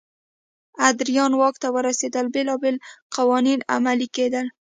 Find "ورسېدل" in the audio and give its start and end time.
1.75-2.25